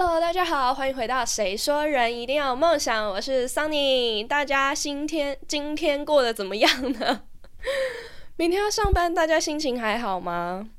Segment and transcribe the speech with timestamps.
[0.00, 4.24] Hello，大家好，欢迎回到《谁说人一定要有梦想》，我是 Sunny。
[4.24, 7.24] 大家今天今天过得怎么样呢？
[8.38, 10.70] 明天要上班，大家心情还好吗？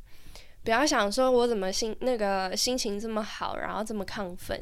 [0.63, 4.57] 不要想说我怎么心那个心情这么好，然后这么亢奋。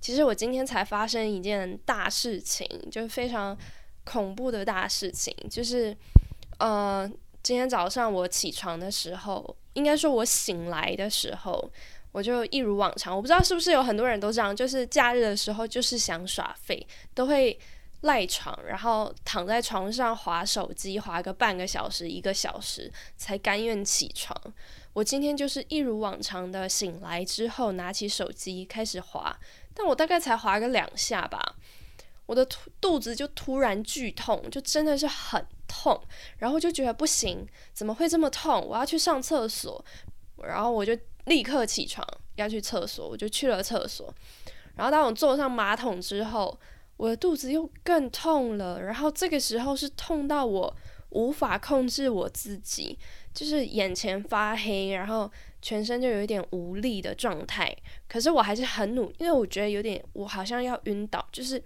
[0.00, 3.56] 其实我今天才发生一件大事情，就是非常
[4.02, 5.96] 恐怖的大事情，就是
[6.58, 7.08] 呃，
[7.44, 11.70] 今天早上我起床的时候，应该说我醒来的时候。
[12.12, 17.56] 我就一如往常，我不知道是不是有很多人都这样，就是假日的时候就是想耍废，都会
[18.00, 24.36] 赖床，然后躺在床上划手机，划个半个小时、一个小时才甘愿起床。
[24.92, 29.38] 我今天就是一如往常的醒来之后，拿起手机开始划，
[29.72, 31.54] 但我大概才划个两下吧，
[32.26, 32.44] 我的
[32.80, 36.02] 肚子就突然剧痛，就真的是很痛，
[36.38, 38.66] 然后就觉得不行，怎么会这么痛？
[38.66, 39.84] 我要去上厕所，
[40.42, 40.98] 然后我就。
[41.26, 44.12] 立刻起床要去厕所，我就去了厕所。
[44.76, 46.58] 然后当我坐上马桶之后，
[46.96, 48.82] 我的肚子又更痛了。
[48.82, 50.74] 然后这个时候是痛到我
[51.10, 52.98] 无法控制我自己，
[53.34, 55.30] 就是眼前发黑，然后
[55.60, 57.76] 全身就有一点无力的状态。
[58.08, 61.62] 可是我还是很努，因为我觉得有点我好像要晕倒，就是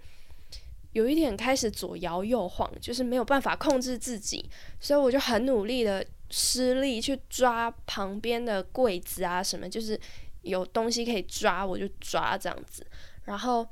[0.91, 4.49] 有一点开始左摇右晃，就是没有办法控制自己，
[4.79, 6.05] 所以我就很努力的。
[6.37, 9.97] 施力去抓旁边的柜子啊，什么就是
[10.41, 12.85] 有东西可以抓，我就抓这样子。
[13.23, 13.65] 然后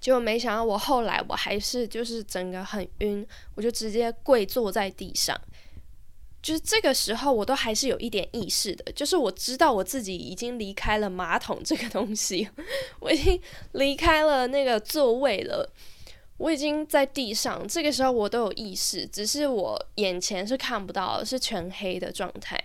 [0.00, 5.38] 就没想到，我后来我还是就是整个很晕，我就直接跪坐在地上。
[6.40, 12.48] 就是这个时候，我都还是有一点意识的，就是我知道我自己已经离开了马桶这个东西，
[12.98, 13.38] 我已经
[13.72, 15.70] 离开了那个座位了。
[16.42, 22.60] 我已经在地上，这个时候我都有意识，只是我眼前是看不到，是全黑的状态。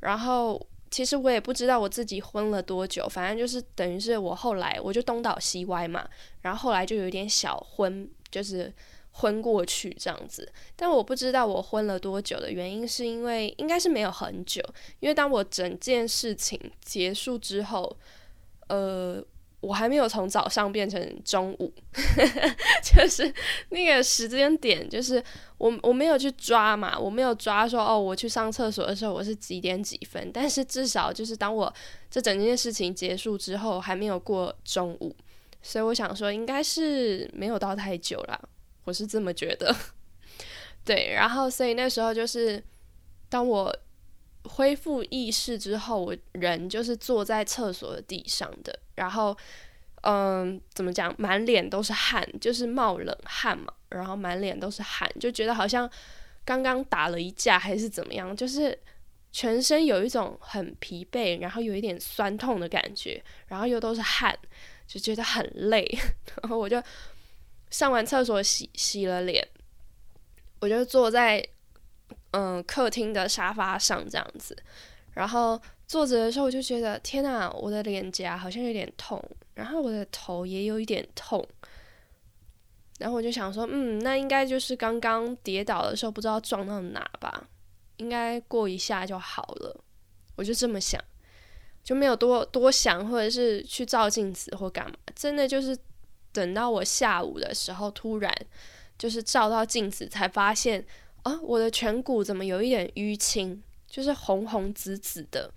[0.00, 6.06] 然后其实我也不知道我自己昏了多久，反正就是等于是我后来我就东倒西歪嘛，
[6.42, 8.70] 然后后来就有点小昏，就是
[9.12, 10.46] 昏过去这样子。
[10.76, 14.62] 但我不知道我昏了多久的原因，是因为应该是没有很久，
[15.00, 17.96] 因为当我整件事情结束之后，
[18.68, 19.24] 呃。
[19.64, 21.72] 我还没有从早上变成中午，
[22.84, 23.32] 就是
[23.70, 25.22] 那个时间点，就是
[25.58, 31.72] 我我没有去抓嘛，我没有抓说哦，我去上厕所的时候我是几点几分，但是至少就是当我
[32.10, 35.16] 这整件事情结束之后，还没有过中午，
[35.62, 38.48] 所以我想说应该是没有到太久了，
[38.84, 39.74] 我是这么觉得。
[40.84, 42.62] 对，然后所以那时候就是
[43.28, 43.74] 当我。
[44.46, 49.36] 恢复意识之后，我人就是坐在厕所的地上的，然后，
[50.02, 55.88] 嗯，怎么讲，满脸都是汗，就是冒冷汗嘛，然后满脸都是汗，就觉得好像
[56.44, 58.78] 刚刚打了一架还是怎么样，就是
[59.32, 64.38] 全身有一种很疲惫，然后有一点酸痛的感觉，然后又都是汗，
[64.86, 65.86] 就觉得很累，
[66.42, 66.82] 然后我就
[67.70, 69.46] 上完厕所洗洗了脸，
[70.60, 71.46] 我就坐在。
[72.36, 74.60] 嗯，客厅的沙发上这样子，
[75.12, 79.22] 然后坐着的时候，我就觉得天呐，我的脸颊好像有点痛，
[79.54, 81.46] 然后我的头也有一点痛，
[82.98, 87.48] 然后我就想说，嗯，那应该就是刚刚跌倒的时候不知道撞到哪吧，
[87.98, 89.80] 应该过一下就好了，
[90.36, 91.00] 我就这么想，
[91.82, 95.76] 就没有多多想，或者是去照镜子或干嘛，真的就是
[96.32, 98.34] 等到我下午的时候，突然
[98.98, 100.84] 就是照到镜子才发现。
[101.24, 103.62] 啊，我的颧骨怎么有一点淤青，
[103.94, 105.48] 就是红红紫紫的。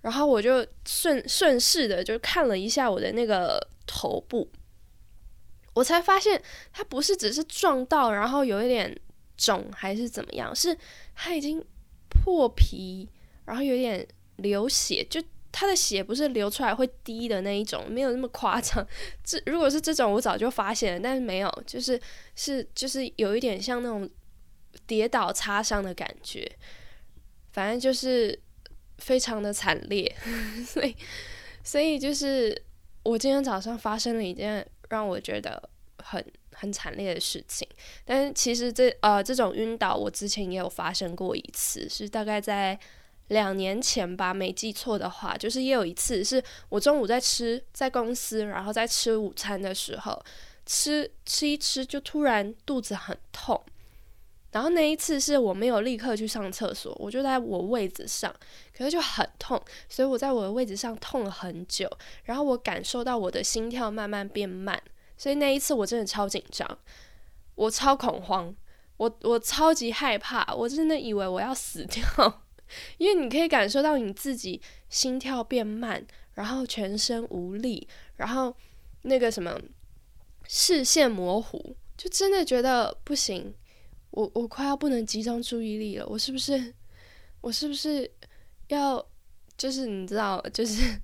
[0.00, 4.50] 然后我就顺顺势的就看了一下我的那个头部，
[5.72, 8.98] 我才发现它不是只是撞到，然后有一点
[9.36, 10.76] 肿还是怎么样，是
[11.14, 11.64] 它已经
[12.08, 13.08] 破皮，
[13.44, 14.04] 然后有点
[14.38, 15.22] 流血，就
[15.52, 18.84] 它的血不是流出来会滴的那一种，没有那么夸张。
[19.22, 22.00] 这如果是这种，我早就发现了，但是没有，就是
[22.34, 24.10] 是就是有一点像那种。
[24.86, 26.46] 跌倒擦伤的感觉，
[27.50, 28.38] 反正就是
[28.98, 30.14] 非常的惨烈，
[30.66, 30.96] 所以
[31.62, 32.60] 所以就是
[33.02, 35.68] 我今天早上发生了一件让我觉得
[35.98, 37.66] 很很惨烈的事情。
[38.04, 42.78] 但是其实这呃这种晕倒，我之前也有发生过一次，是大概在
[43.28, 50.22] 两年前吧，没记错的话，就是也有一次是我中午在吃在公司，然后在吃午餐的时候，
[50.64, 53.62] 吃吃一吃就突然肚子很痛。
[54.50, 58.34] 然后那一次是我没有立刻去上厕所，我就在我位子上，
[58.76, 61.90] 可是就很痛，所以我在我的位置上痛了很久。
[62.24, 64.80] 然后我感受到我的心跳慢慢变慢，
[65.16, 66.78] 所以那一次我真的超紧张，
[67.56, 68.54] 我超恐慌，
[68.96, 72.42] 我我超级害怕，我真的以为我要死掉，
[72.96, 77.86] 因为你可以感受到你自己心跳变慢，然后全身无力，
[78.16, 78.56] 然后
[79.02, 79.60] 那个什么
[80.46, 83.54] 视线模糊，就真的觉得不行，
[84.18, 86.74] 我我快要不能集中注意力了，我是不是
[87.40, 88.10] 我是不是
[88.68, 89.04] 要
[89.56, 90.82] 就是你知道就是。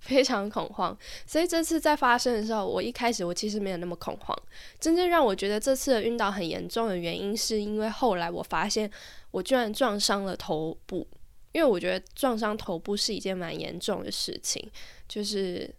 [0.00, 4.34] 非常恐慌，所以这次在发生的时候，我一开始我其实没有那么恐慌。
[4.80, 8.90] 真正让我觉得这次的晕倒很严重的原因，是因为后来我发现
[9.30, 11.06] 我居然撞伤了头部。
[11.52, 14.66] 因为我觉得撞伤头部是一件蛮严重的事情，
[15.06, 15.70] 就是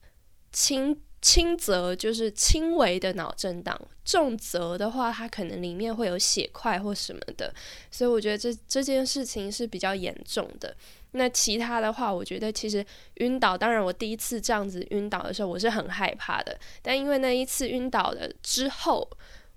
[0.52, 7.54] 轻轻则就是轻微的脑震荡，重则的话它可能里面会有血块或什么的。
[7.92, 10.76] 所以我觉得这这件事情是比较严重的。
[11.12, 12.84] 那其他的话，我觉得其实
[13.16, 16.58] 晕倒，当然我第一次这样子晕倒的时候，我是很害怕的。
[16.82, 19.08] 但因为那一次晕倒了之后，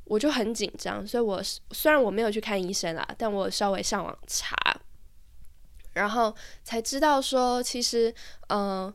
[0.04, 1.40] 我就很紧张，所以我
[1.70, 4.56] 虽然我没有去看医生啦，但我稍微上网查，
[5.92, 6.34] 然后
[6.64, 8.12] 才知道说，其实
[8.48, 8.92] 嗯，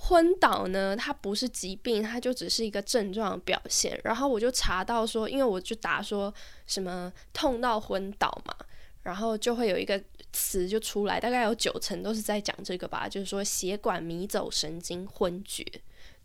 [0.00, 4.00] 昏倒呢，它不是疾病，它就只是一个症状表现。
[4.04, 6.32] 然后我就查到说，因为我就答说
[6.66, 8.54] 什么痛到昏倒嘛。
[9.02, 9.98] 然后就会有一个
[10.32, 15.64] 词就出来，大概有九成都是在讲这个吧，就是说血管迷走神经昏厥，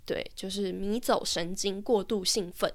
[0.05, 2.69] 对，就是迷走神经过度兴奋。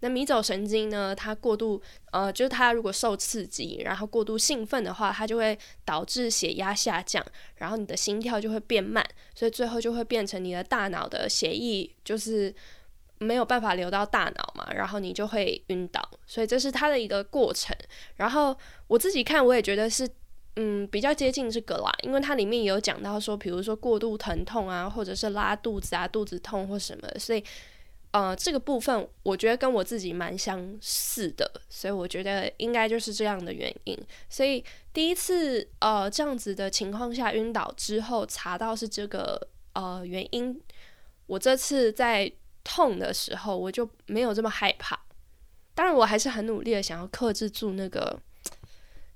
[0.00, 1.80] 那迷走神经呢，它过度
[2.12, 7.24] 呃，就是它如果受刺激，然后过度兴奋的话，它就会导致血压下降，
[7.56, 9.04] 然后你的心跳就会变慢，
[9.34, 12.54] 所以最后就会变成你的大脑的血液就是。
[13.20, 17.76] 没有办法流到大脑嘛，然后你就会晕倒，所以这是它的一个过程。
[18.14, 18.56] 然后
[18.86, 20.08] 我自己看，我也觉得是，
[20.54, 27.42] 嗯，比较接近这个啦，因为它里面有讲到说，比如说过度疼痛啊，或者是拉肚子啊、肚子痛或什么，所以
[28.10, 33.98] 呃，这个部分我觉得跟我自己蛮相似的，所以我觉得应该就是这样的原因。
[34.28, 40.60] 所以第一次呃这样子的情况下晕倒之后，查到是这个呃原因，
[41.26, 42.32] 我这次在。
[42.64, 44.98] 痛的时候，我就没有这么害怕。
[45.74, 48.20] 当然，我还是很努力的想要克制住那个，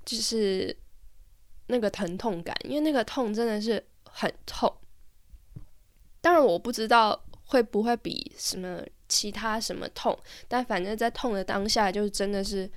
[0.07, 0.75] 就是
[1.67, 4.75] 那个疼痛感，因为那个痛真的是很痛。
[6.23, 10.19] 当然，我不知道会不会比什么其他什么痛，
[10.49, 12.69] 但反正在痛的当下，就真的是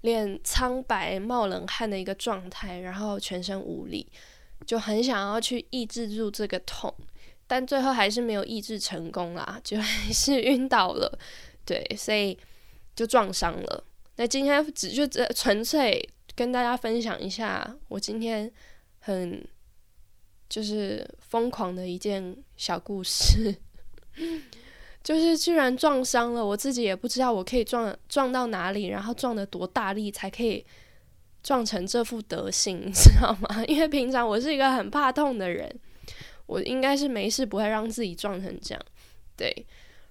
[0.00, 4.10] 脸苍白、冒冷汗的一个状态，然后全身无力，
[4.66, 6.92] 就很想要去抑制住这个痛。
[7.46, 11.18] 但最后还是没有抑制成功啦，就还是 晕倒了，
[11.66, 12.38] 对，所以
[12.96, 13.84] 就撞伤了。
[14.16, 18.50] 那今天只就这纯粹跟大家分享一下，我今天
[19.00, 19.46] 很
[20.48, 23.54] 就是疯狂的一件小故事，
[25.02, 30.64] 就是居然撞伤了，我自己也不知道我可以撞撞到哪里，然后撞得多大力才可以
[31.42, 33.64] 撞成这副德行，你 知道吗？
[33.66, 35.74] 因为平常我是一个很怕痛的人。
[36.46, 38.82] 我应该是没事，不会让自己撞成这样，
[39.36, 39.66] 对。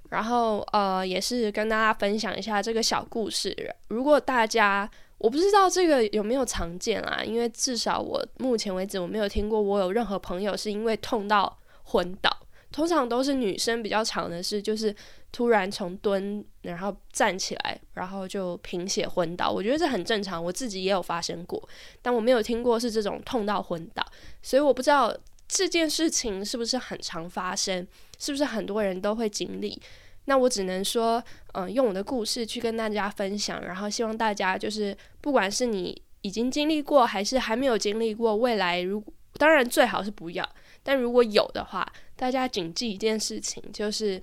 [0.10, 3.76] 然后呃，也是跟大家分享一下这个小故事。
[3.88, 12.30] 如果大家我不知道这个有没有常见啊，因为至少我目前为止我没有听过我有任何朋友是因为痛到昏倒。
[12.72, 14.96] 通常都是女生比较常的事，就是
[15.32, 19.52] 突然从蹲然后站起来，然后就贫血昏倒。
[19.52, 21.62] 我觉得这很正常，我自己也有发生过，
[22.02, 24.06] 但我没有听过是这种痛到昏倒，
[24.42, 25.16] 所以我不知道。
[25.50, 27.88] 这件事情是不是很常发生？
[28.20, 29.82] 是不是很多人都会经历？
[30.26, 39.02] 那我只能说，嗯，用我的故事去跟大家分享，然后希望大家就是，不管是你已经经历过，还是还没有经历过，未来如
[39.36, 40.46] 当然最好是不要，
[40.84, 44.22] 但如果有的话，大家谨记一件事情，就是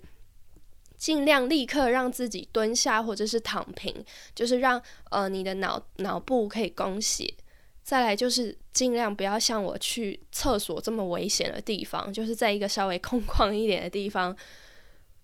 [0.99, 7.33] 尽量立刻让自己蹲下或者是躺平，就是让呃你的脑脑部可以供血。
[7.83, 14.35] 再来就是尽量不要像我去厕所这么危险的地方，就是在一个稍微空旷一点的地方，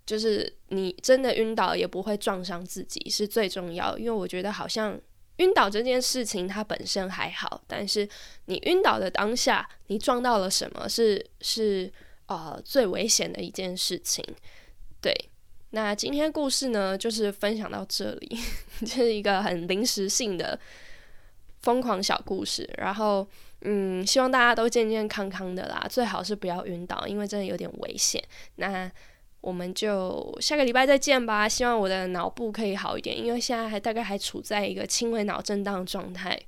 [0.05, 3.97] 就是你真的晕倒也不会撞伤自己是最重要。
[3.97, 5.00] 因为我觉得好像
[5.39, 8.07] 晕倒这件事情它本身还好，但是
[8.45, 11.91] 你晕倒的当下你撞到了什么是是
[12.31, 14.25] 呃最危险的一件事情。
[15.03, 15.15] 对，
[15.71, 18.39] 那今天故事呢就是分享到这里，
[18.81, 20.59] 就是一个很临时性的。
[21.63, 23.29] 疯狂小故事，然后
[23.61, 28.25] 嗯，希望大家都健健康康的啦，最好是不要晕倒，因为真的有点危险。
[28.57, 28.91] 那
[29.43, 31.47] 我们就下个礼拜再见吧。
[31.47, 36.41] 希望我的脑部可以好一点，因为现在还大概还处在一个轻微脑震荡状态，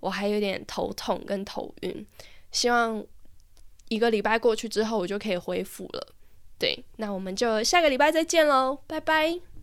[0.00, 2.06] 我还有点头痛跟头晕。
[2.50, 3.04] 希望
[3.88, 6.08] 一个礼拜过去之后，我就可以恢复了。
[6.58, 9.55] 对，那我们就下个礼拜再见喽，拜拜。